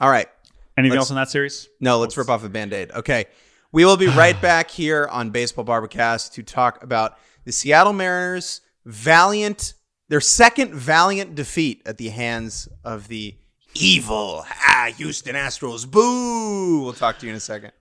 [0.00, 0.28] All right.
[0.76, 1.68] Anything Let's- else in that series?
[1.80, 2.90] No, let's rip off a band aid.
[2.92, 3.26] Okay.
[3.72, 8.60] We will be right back here on Baseball Bar-B-Cast to talk about the Seattle Mariners'
[8.84, 9.74] valiant,
[10.08, 13.36] their second valiant defeat at the hands of the
[13.74, 15.90] evil ah, Houston Astros.
[15.90, 16.82] Boo!
[16.82, 17.72] We'll talk to you in a second.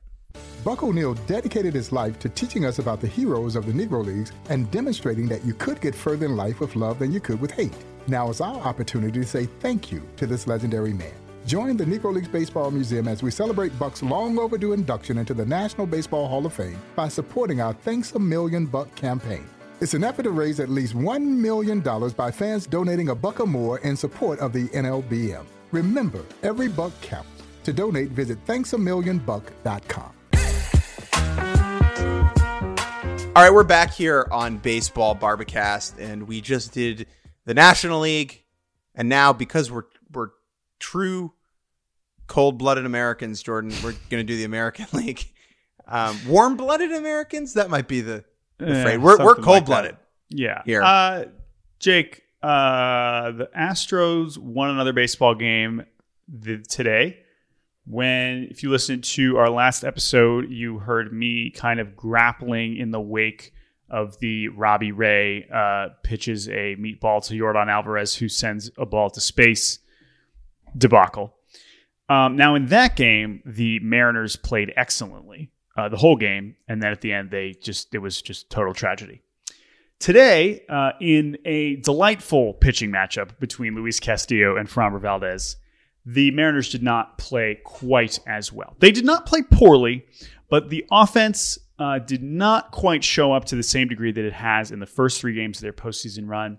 [0.64, 4.32] Buck O'Neil dedicated his life to teaching us about the heroes of the Negro Leagues
[4.50, 7.52] and demonstrating that you could get further in life with love than you could with
[7.52, 7.76] hate.
[8.08, 11.12] Now is our opportunity to say thank you to this legendary man.
[11.46, 15.46] Join the Negro Leagues Baseball Museum as we celebrate Buck's long overdue induction into the
[15.46, 19.46] National Baseball Hall of Fame by supporting our Thanks a Million Buck campaign.
[19.82, 23.48] It's an effort to raise at least $1 million by fans donating a buck or
[23.48, 25.46] more in support of the NLBM.
[25.74, 27.28] Remember, every buck counts.
[27.66, 30.14] To donate, visit thanksamillionbuck.com.
[33.36, 37.08] All right, we're back here on Baseball Bar-B-Cast, and we just did
[37.46, 38.44] the National League,
[38.96, 40.30] and now because we're we're
[40.84, 41.32] true
[42.28, 45.24] cold-blooded Americans, Jordan, we're gonna do the American League.
[45.88, 48.24] Um, warm-blooded Americans, that might be the,
[48.58, 49.00] the Eh, phrase.
[49.00, 49.92] We're we're cold-blooded.
[49.94, 50.02] that.
[50.30, 50.62] Yeah.
[50.66, 50.82] Here.
[50.82, 51.26] Uh,
[51.80, 55.86] Jake, uh, the Astros won another baseball game
[56.44, 57.20] th- today.
[57.86, 62.92] When, if you listened to our last episode, you heard me kind of grappling in
[62.92, 63.54] the wake
[63.90, 69.10] of the Robbie Ray uh, pitches a meatball to Yordan Alvarez, who sends a ball
[69.12, 69.80] to space
[70.78, 71.34] debacle.
[72.10, 76.92] Um, now, in that game, the Mariners played excellently uh, the whole game, and then
[76.92, 79.22] at the end, they just it was just total tragedy.
[80.00, 85.56] Today, uh, in a delightful pitching matchup between Luis Castillo and Framber Valdez,
[86.06, 88.76] the Mariners did not play quite as well.
[88.80, 90.06] They did not play poorly,
[90.50, 94.34] but the offense uh, did not quite show up to the same degree that it
[94.34, 96.58] has in the first three games of their postseason run.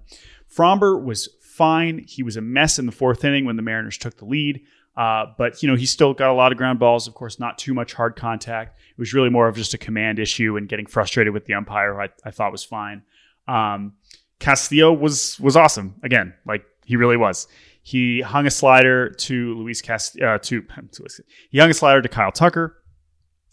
[0.51, 2.05] Framber was fine.
[2.07, 4.63] He was a mess in the fourth inning when the Mariners took the lead.
[4.97, 7.09] Uh, but you know he still got a lot of ground balls.
[7.09, 8.79] Of course, not too much hard contact.
[8.91, 12.01] It was really more of just a command issue and getting frustrated with the umpire.
[12.01, 13.03] I, I thought was fine.
[13.49, 13.95] Um,
[14.39, 16.35] Castillo was was awesome again.
[16.47, 17.49] Like he really was.
[17.83, 20.63] He hung a slider to Luis Cast uh, to,
[20.93, 21.07] to
[21.51, 22.81] he hung a slider to Kyle Tucker,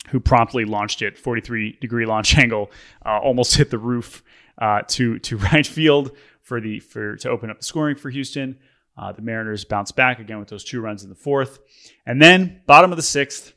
[0.09, 2.71] who promptly launched it 43 degree launch angle,
[3.03, 4.23] uh, almost hit the roof
[4.59, 6.11] uh, to to right field
[6.51, 8.59] for the for to open up the scoring for Houston.
[8.97, 11.59] Uh, the Mariners bounce back again with those two runs in the fourth,
[12.05, 13.53] and then bottom of the sixth,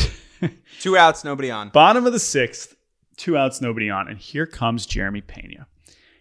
[0.80, 1.70] Two outs, nobody on.
[1.70, 2.76] bottom of the sixth,
[3.16, 5.66] two outs, nobody on, and here comes Jeremy Pena.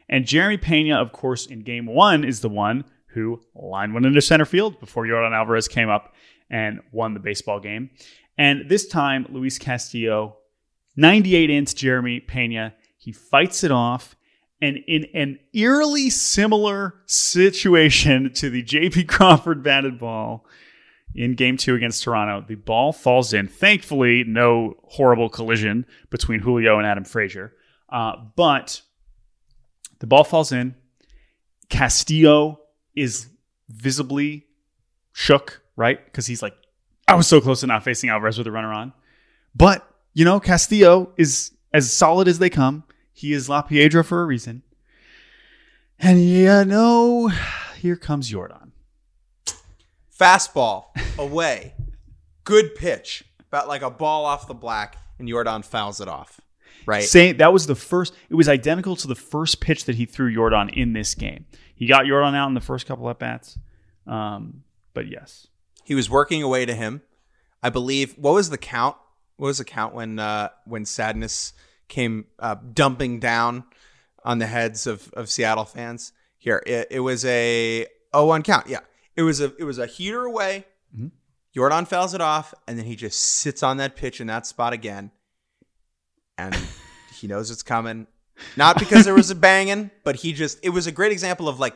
[0.10, 4.22] And Jeremy Pena, of course, in game one is the one who lined one into
[4.24, 6.16] center field before Yordan Alvarez came up
[6.50, 7.92] and won the baseball game.
[8.40, 10.38] And this time, Luis Castillo,
[10.96, 14.16] 98 inch Jeremy Pena, he fights it off.
[14.62, 20.46] And in an eerily similar situation to the JP Crawford batted ball
[21.16, 23.48] in game two against Toronto, the ball falls in.
[23.48, 27.54] Thankfully, no horrible collision between Julio and Adam Frazier.
[27.88, 28.82] Uh, but
[30.00, 30.76] the ball falls in.
[31.70, 32.60] Castillo
[32.96, 33.28] is
[33.70, 34.46] visibly
[35.14, 36.04] shook, right?
[36.04, 36.56] Because he's like,
[37.08, 38.94] I was so close to not facing Alvarez with a runner on.
[39.56, 42.84] But, you know, Castillo is as solid as they come.
[43.20, 44.64] He is La Piedra for a reason.
[46.00, 47.30] And you know,
[47.78, 48.72] here comes Yordan.
[50.18, 50.86] Fastball
[51.18, 51.74] away.
[52.46, 53.26] Good pitch.
[53.50, 56.40] About like a ball off the black, and Yordan fouls it off.
[56.86, 57.04] Right.
[57.04, 60.34] Same, that was the first, it was identical to the first pitch that he threw
[60.34, 61.46] Yordan in this game.
[61.76, 63.60] He got Yordan out in the first couple at bats.
[64.08, 65.48] Um, but yes.
[65.84, 67.02] He was working away to him.
[67.62, 68.14] I believe.
[68.18, 68.96] What was the count?
[69.36, 71.52] What was the count when uh, when Sadness
[71.90, 73.66] came uh, dumping down
[74.24, 76.14] on the heads of, of Seattle fans.
[76.38, 78.68] Here, it, it was a 0-1 count.
[78.68, 78.80] Yeah,
[79.16, 80.66] it was a it was a heater away.
[81.56, 84.74] Yordan fouls it off, and then he just sits on that pitch in that spot
[84.74, 85.12] again,
[86.38, 86.56] and
[87.20, 88.08] he knows it's coming.
[88.56, 91.60] Not because there was a banging, but he just it was a great example of
[91.60, 91.76] like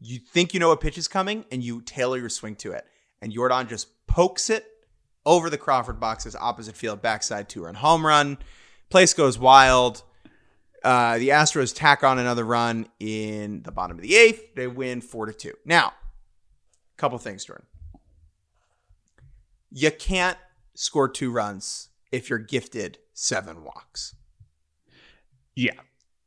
[0.00, 2.84] you think you know a pitch is coming and you tailor your swing to it.
[3.22, 4.66] And Yordan just pokes it
[5.24, 8.38] over the Crawford boxes, opposite field, backside two run home run.
[8.90, 10.02] Place goes wild.
[10.82, 14.54] Uh, the Astros tack on another run in the bottom of the eighth.
[14.54, 15.54] They win four to two.
[15.64, 17.66] Now, a couple things, Jordan.
[19.70, 20.38] You can't
[20.74, 24.14] score two runs if you're gifted seven walks.
[25.54, 25.72] Yeah.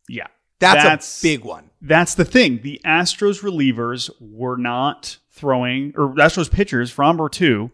[0.07, 0.27] Yeah.
[0.59, 1.71] That's, a big one.
[1.81, 2.61] That's the thing.
[2.61, 7.71] The Astros relievers were not throwing, or Astros pitchers from or two.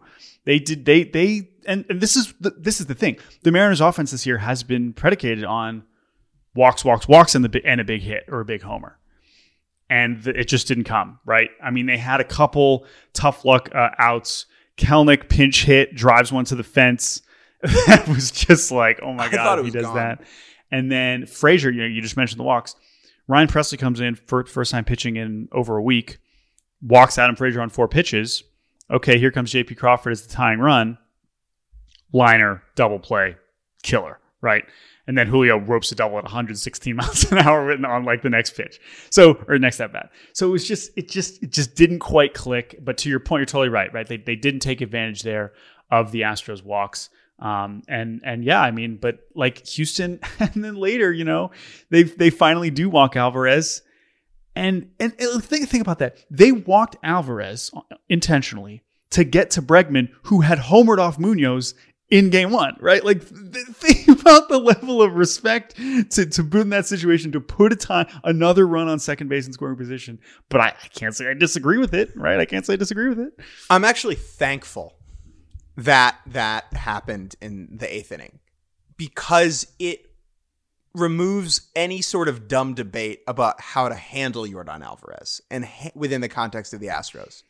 [0.49, 0.83] They did.
[0.83, 3.19] They they and, and this is the, this is the thing.
[3.43, 5.83] The Mariners' offense this year has been predicated on
[6.55, 8.97] walks, walks, walks, and the and a big hit or a big homer,
[9.91, 11.51] and the, it just didn't come right.
[11.63, 14.47] I mean, they had a couple tough luck uh, outs.
[14.75, 17.21] Kelenic pinch hit, drives one to the fence.
[17.61, 19.95] that was just like, oh my god, he does gone.
[19.97, 20.23] that.
[20.71, 22.75] And then Frazier, you know, you just mentioned the walks.
[23.27, 26.17] Ryan Pressly comes in for first time pitching in over a week,
[26.81, 28.45] walks Adam Frazier on four pitches.
[28.91, 30.97] Okay, here comes JP Crawford as the tying run.
[32.11, 33.35] Liner, double play,
[33.83, 34.65] killer, right?
[35.05, 38.29] And then Julio ropes a double at 116 miles an hour written on like the
[38.29, 38.79] next pitch.
[39.09, 40.11] So or next at bat.
[40.33, 42.79] So it was just it just it just didn't quite click.
[42.81, 44.07] But to your point, you're totally right, right?
[44.07, 45.53] They they didn't take advantage there
[45.91, 47.09] of the Astros walks.
[47.39, 51.51] Um, and and yeah, I mean, but like Houston, and then later, you know,
[51.89, 53.81] they they finally do walk Alvarez,
[54.59, 56.17] and and, think think about that.
[56.29, 57.71] They walked Alvarez
[58.09, 61.73] intentionally to get to Bregman, who had homered off Munoz
[62.09, 63.03] in game one, right?
[63.03, 67.39] Like th- think about the level of respect to to put in that situation to
[67.39, 70.19] put a time another run on second base in scoring position.
[70.49, 72.39] But I, I can't say I disagree with it, right?
[72.39, 73.39] I can't say I disagree with it.
[73.69, 74.97] I'm actually thankful
[75.77, 78.39] that that happened in the eighth inning
[78.97, 80.08] because it
[80.93, 86.21] removes any sort of dumb debate about how to handle Yordan Alvarez and ha- within
[86.21, 87.43] the context of the Astros.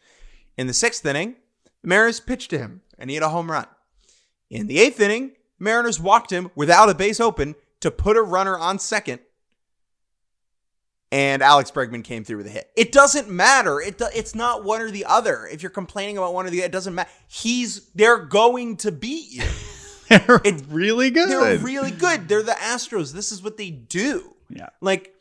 [0.58, 1.36] In the sixth inning,
[1.82, 3.67] the Mariners pitched to him and he had a home run.
[4.49, 8.58] In the eighth inning, Mariners walked him without a base open to put a runner
[8.58, 9.19] on second
[11.12, 12.69] and Alex Bregman came through with a hit.
[12.75, 13.82] It doesn't matter.
[13.82, 15.47] It do, it's not one or the other.
[15.47, 17.10] If you're complaining about one or the other, it doesn't matter.
[17.28, 19.43] He's they're going to beat you.
[20.10, 21.30] They're It's- really good.
[21.30, 22.28] They're really good.
[22.28, 23.13] They're the Astros.
[23.13, 24.36] This is what they do.
[24.50, 24.69] Yeah.
[24.82, 25.13] Like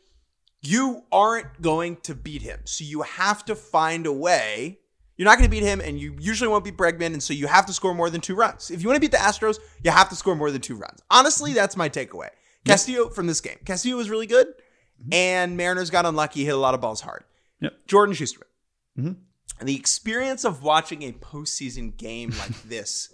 [0.61, 2.59] you aren't going to beat him.
[2.65, 4.79] So you have to find a way.
[5.15, 7.47] You're not going to beat him, and you usually won't beat Bregman, and so you
[7.47, 8.71] have to score more than two runs.
[8.71, 11.01] If you want to beat the Astros, you have to score more than two runs.
[11.11, 12.29] Honestly, that's my takeaway.
[12.65, 13.57] Castillo from this game.
[13.65, 15.13] Castillo was really good, mm-hmm.
[15.13, 17.25] and Mariners got unlucky, hit a lot of balls hard.
[17.59, 17.73] Yep.
[17.87, 19.15] Jordan Schusterman.
[19.59, 23.13] And the experience of watching a postseason game like this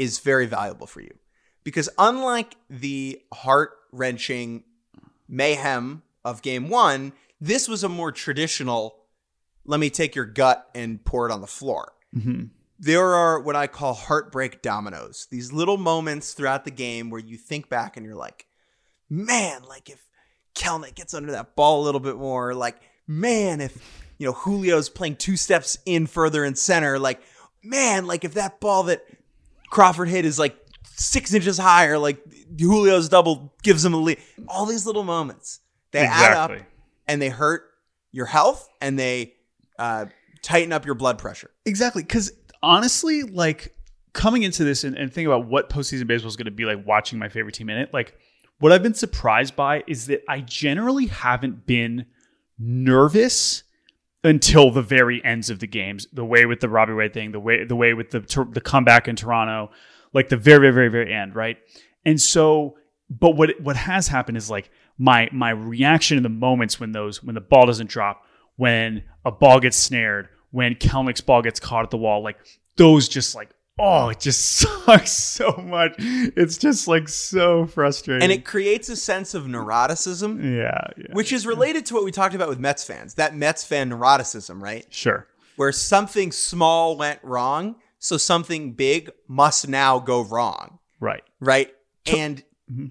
[0.00, 1.14] is very valuable for you
[1.62, 4.64] because unlike the heart wrenching
[5.28, 8.96] mayhem of game one, this was a more traditional
[9.66, 11.92] let me take your gut and pour it on the floor.
[12.16, 12.44] Mm-hmm.
[12.78, 17.36] There are what I call heartbreak dominoes, these little moments throughout the game where you
[17.36, 18.46] think back and you're like,
[19.10, 20.02] man, like if
[20.54, 24.88] Kelenic gets under that ball a little bit more, like, man, if, you know, Julio's
[24.88, 27.20] playing two steps in further in center, like,
[27.62, 29.04] man, like if that ball that
[29.70, 32.22] Crawford hit is like six inches higher, like
[32.54, 34.18] Julio's double gives him a lead.
[34.48, 35.60] All these little moments,
[35.92, 36.52] they add up
[37.08, 37.62] and they hurt
[38.12, 39.34] your health and they
[39.78, 40.06] uh,
[40.42, 41.50] tighten up your blood pressure.
[41.64, 42.02] Exactly.
[42.02, 43.74] Because honestly, like
[44.12, 46.84] coming into this and, and thinking about what postseason baseball is going to be like
[46.86, 48.18] watching my favorite team in it, like
[48.58, 52.06] what I've been surprised by is that I generally haven't been
[52.58, 53.62] nervous
[54.22, 56.06] until the very ends of the games.
[56.12, 58.20] The way with the Robbie Ray thing, the way the way with the
[58.52, 59.70] the comeback in Toronto,
[60.12, 61.58] like the very very very very end, right?
[62.04, 62.76] And so,
[63.08, 67.22] but what what has happened is like my my reaction in the moments when those
[67.22, 68.22] when the ball doesn't drop,
[68.56, 72.36] when a ball gets snared, when Kelenic's ball gets caught at the wall, like
[72.76, 74.44] those just like oh, it just
[74.84, 75.94] sucks so much.
[75.98, 78.22] It's just like so frustrating.
[78.22, 82.12] And it creates a sense of neuroticism, yeah, yeah, which is related to what we
[82.12, 83.14] talked about with Mets fans.
[83.14, 84.86] That Mets fan neuroticism, right?
[84.90, 85.26] sure.
[85.56, 91.22] Where something small went wrong, so something big must now go wrong, Right.
[91.40, 91.72] right?
[92.06, 92.42] And
[92.72, 92.86] Mm-hmm.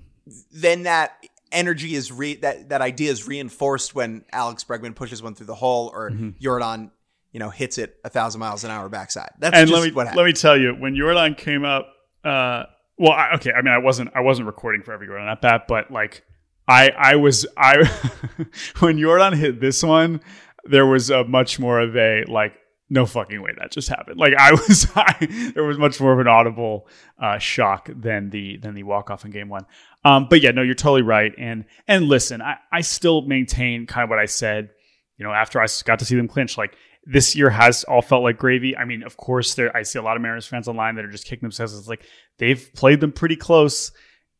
[0.51, 5.33] then that energy is re that that idea is reinforced when Alex Bregman pushes one
[5.35, 6.91] through the hole or Yordan,
[7.31, 9.29] you know, hits it a thousand miles an hour backside.
[9.39, 10.17] That's and just let me what happened.
[10.17, 11.87] let me tell you, when Yordan came up,
[12.23, 12.63] uh,
[12.97, 15.65] well, I, okay, I mean, I wasn't I wasn't recording for every Yordan at bat,
[15.67, 16.23] but like
[16.67, 17.77] I I was I
[18.79, 20.21] when Yordan hit this one,
[20.65, 22.53] there was a much more of a like
[22.89, 24.19] no fucking way that just happened.
[24.19, 26.87] Like I was, I, there was much more of an audible
[27.21, 29.65] uh, shock than the than the walk off in game one.
[30.03, 31.33] Um, but yeah, no, you're totally right.
[31.37, 34.71] And and listen, I, I still maintain kind of what I said.
[35.17, 38.23] You know, after I got to see them clinch, like this year has all felt
[38.23, 38.75] like gravy.
[38.75, 41.11] I mean, of course, there I see a lot of Mariners fans online that are
[41.11, 41.77] just kicking themselves.
[41.77, 42.05] It's like
[42.37, 43.91] they've played them pretty close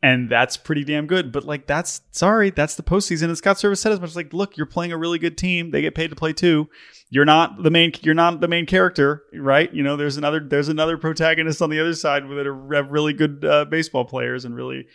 [0.01, 1.32] and that's pretty damn good.
[1.32, 3.24] But like, that's sorry, that's the postseason.
[3.24, 4.16] And Scott Servais said as much.
[4.16, 5.72] Like, look, you're playing a really good team.
[5.72, 6.70] They get paid to play too.
[7.10, 7.91] You're not the main.
[8.01, 9.74] You're not the main character, right?
[9.74, 10.39] You know, there's another.
[10.39, 14.45] There's another protagonist on the other side that are have really good uh, baseball players
[14.45, 14.86] and really,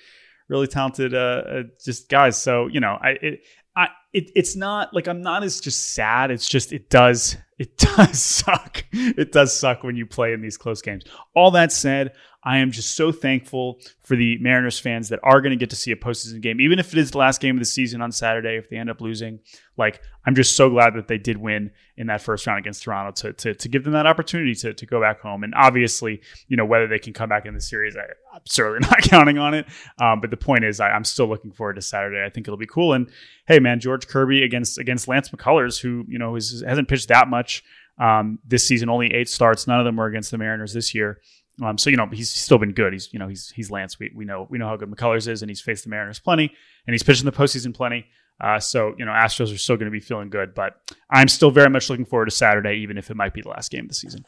[0.48, 2.40] really talented, uh, uh, just guys.
[2.40, 3.40] So you know, I it,
[3.76, 6.30] I it, it's not like I'm not as just sad.
[6.30, 8.84] It's just it does it does suck.
[8.92, 11.04] It does suck when you play in these close games.
[11.34, 12.12] All that said,
[12.44, 15.76] I am just so thankful for the Mariners fans that are going to get to
[15.76, 18.12] see a postseason game, even if it is the last game of the season on
[18.12, 18.56] Saturday.
[18.56, 19.40] If they end up losing,
[19.78, 23.12] like I'm just so glad that they did win in that first round against Toronto
[23.22, 25.42] to to, to give them that opportunity to to go back home.
[25.42, 28.02] And obviously, you know whether they can come back in the series, I,
[28.36, 29.66] am certainly not counting on it.
[29.98, 32.22] Um, but the point is, I, I'm still looking forward to Saturday.
[32.24, 32.92] I think it'll be cool.
[32.92, 33.08] And
[33.46, 37.28] hey, man, George Kirby against against Lance McCullers, who you know is, hasn't pitched that
[37.28, 37.64] much
[37.98, 39.66] um, this season, only eight starts.
[39.66, 41.20] None of them were against the Mariners this year.
[41.62, 42.92] Um, so you know he's still been good.
[42.92, 43.98] He's you know he's he's Lance.
[43.98, 46.52] We, we know we know how good McCullers is, and he's faced the Mariners plenty,
[46.86, 48.06] and he's pitched in the postseason plenty.
[48.40, 50.74] Uh, so you know Astros are still going to be feeling good, but
[51.10, 53.70] I'm still very much looking forward to Saturday, even if it might be the last
[53.70, 54.24] game of the season.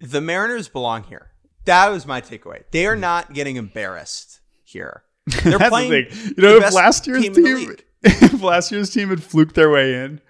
[0.00, 1.30] The Mariners belong here.
[1.66, 2.64] That was my takeaway.
[2.70, 5.02] They are not getting embarrassed here.
[5.42, 5.90] They're playing.
[5.90, 6.32] the.
[6.36, 9.70] You know, the if last year's team team, if last year's team had fluked their
[9.70, 10.20] way in,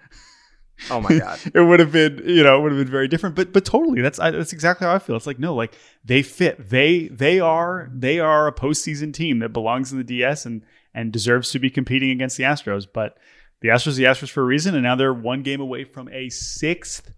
[0.89, 1.39] Oh my god.
[1.53, 4.01] it would have been you know it would have been very different but but totally
[4.01, 5.73] that's I, that's exactly how i feel it's like no like
[6.03, 10.45] they fit they they are they are a postseason team that belongs in the ds
[10.45, 10.63] and
[10.93, 13.17] and deserves to be competing against the astros but
[13.61, 16.09] the astros are the astros for a reason and now they're one game away from
[16.09, 17.13] a sixth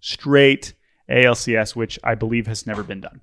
[0.00, 0.72] straight
[1.10, 3.20] alcs which i believe has never been done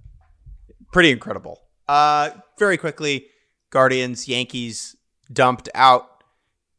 [0.92, 1.62] Pretty incredible.
[1.88, 3.28] Uh, very quickly,
[3.70, 4.96] Guardians, Yankees
[5.32, 6.11] dumped out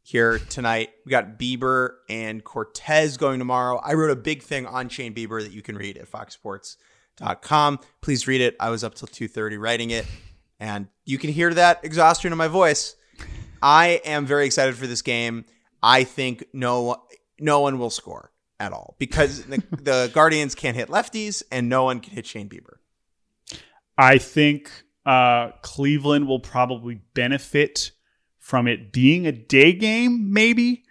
[0.03, 0.91] here tonight.
[1.05, 3.77] We got Bieber and Cortes going tomorrow.
[3.77, 7.79] I wrote a big thing on Shane Bieber that you can read at foxsports.com.
[8.01, 8.55] Please read it.
[8.59, 10.05] I was up till 2:30 writing it,
[10.59, 12.95] and you can hear that exhaustion in my voice.
[13.61, 15.45] I am very excited for this game.
[15.81, 17.03] I think no
[17.39, 21.85] no one will score at all because the, the Guardians can't hit lefties and no
[21.85, 22.77] one can hit Shane Bieber.
[23.97, 24.69] I think
[25.05, 27.91] uh, Cleveland will probably benefit
[28.43, 30.83] from it being a day game, maybe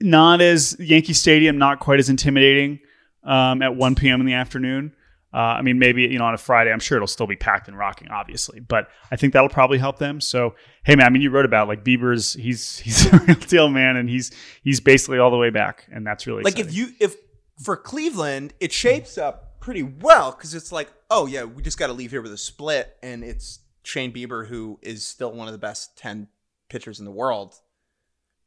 [0.00, 2.78] not as Yankee Stadium, not quite as intimidating
[3.24, 4.20] um, at 1 p.m.
[4.20, 4.94] in the afternoon.
[5.34, 7.66] Uh, I mean, maybe you know on a Friday, I'm sure it'll still be packed
[7.66, 10.20] and rocking, obviously, but I think that'll probably help them.
[10.20, 13.68] So, hey, man, I mean, you wrote about like Bieber's, he's he's a real deal,
[13.68, 14.30] man, and he's
[14.62, 17.16] he's basically all the way back, and that's really like if you if
[17.60, 21.88] for Cleveland, it shapes up pretty well because it's like, oh yeah, we just got
[21.88, 25.52] to leave here with a split, and it's Shane Bieber who is still one of
[25.52, 26.28] the best ten
[26.72, 27.54] pitchers in the world.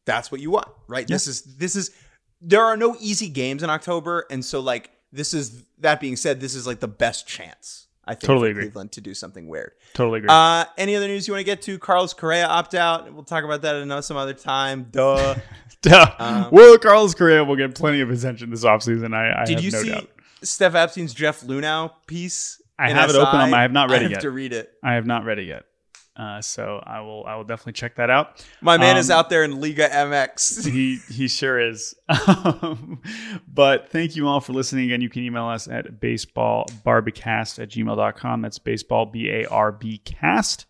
[0.06, 1.08] That's what you want, right?
[1.08, 1.92] This is this is
[2.42, 6.42] there are no easy games in October, and so like this is that being said,
[6.42, 8.64] this is like the best chance I think Totally for agree.
[8.66, 9.72] Cleveland to do something weird.
[9.94, 10.30] totally agree.
[10.32, 11.80] Uh, any other news you want to get to?
[11.80, 13.12] Carlos Correa opt out.
[13.12, 14.88] We'll talk about that another some other time.
[14.92, 15.36] Duh.
[15.82, 16.12] Duh.
[16.20, 19.16] um, well, Carlos Correa will get plenty of attention this offseason.
[19.16, 20.10] I, I Did have you no see doubt.
[20.44, 22.62] Steph Epstein's Jeff Luhnow piece?
[22.78, 24.22] I have it open I have not read I it have yet.
[24.22, 24.72] to read it.
[24.84, 25.64] I have not read it yet.
[26.18, 28.42] Uh, so I will I will definitely check that out.
[28.62, 30.66] My man is Um, out there in Liga MX.
[30.72, 31.94] he he sure is.
[32.28, 33.02] Um,
[33.48, 34.86] but thank you all for listening.
[34.86, 38.42] Again, you can email us at baseballbarbicast at gmail.com.
[38.42, 40.66] That's baseball B A R B cast.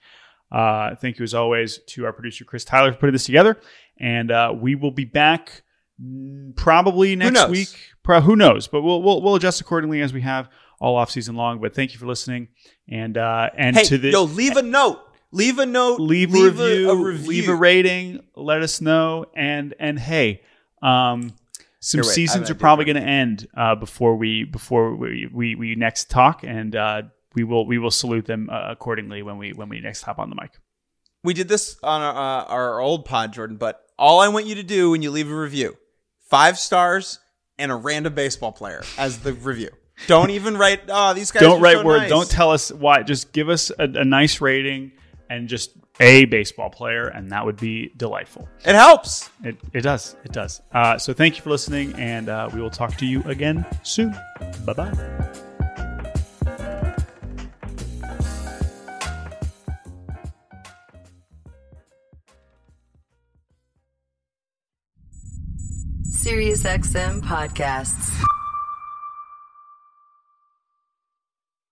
[0.51, 3.59] Uh, thank you as always to our producer Chris Tyler for putting this together.
[3.99, 5.63] And uh, we will be back
[6.01, 7.49] mm, probably next knows?
[7.51, 7.67] week.
[8.03, 8.67] Pro- who knows?
[8.67, 11.59] But we'll, we'll we'll adjust accordingly as we have all off season long.
[11.59, 12.49] But thank you for listening.
[12.89, 15.01] And uh, and hey, to the yo, leave a note.
[15.35, 15.99] Leave a note.
[15.99, 20.41] leave, a, review, leave a rating, let us know, and and hey,
[20.81, 21.33] um,
[21.81, 25.55] some Here, wait, seasons are probably going to end uh, before we before we, we
[25.55, 27.01] we next talk, and uh,
[27.35, 30.29] we will we will salute them uh, accordingly when we when we next hop on
[30.29, 30.51] the mic.
[31.21, 33.57] We did this on our, uh, our old pod, Jordan.
[33.57, 35.75] But all I want you to do when you leave a review,
[36.29, 37.19] five stars
[37.59, 39.71] and a random baseball player as the review.
[40.07, 40.83] Don't even write.
[40.87, 41.97] Oh, these guys Don't write so word.
[41.97, 43.03] nice." Don't tell us why.
[43.03, 44.93] Just give us a, a nice rating
[45.29, 48.47] and just a baseball player, and that would be delightful.
[48.65, 49.29] It helps.
[49.43, 50.15] It, it does.
[50.23, 50.61] It does.
[50.71, 54.15] Uh, so thank you for listening, and uh, we will talk to you again soon.
[54.65, 55.31] Bye bye.
[66.25, 68.25] SiriusXM podcasts.